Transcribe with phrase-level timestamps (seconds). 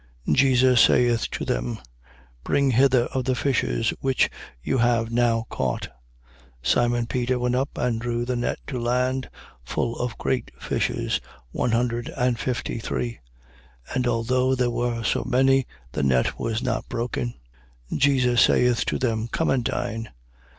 [0.27, 0.35] 21:10.
[0.35, 1.77] Jesus saith to them:
[2.43, 4.31] Bring hither of the fishes which
[4.63, 5.89] you have now caught.
[6.63, 6.63] 21:11.
[6.67, 9.29] Simon Peter went up and drew the net to land,
[9.63, 13.19] full of great fishes, one hundred and fifty three.
[13.93, 17.35] And although there were so many, the net was not broken.
[17.91, 17.97] 21:12.
[17.99, 20.09] Jesus saith to them: Come and dine.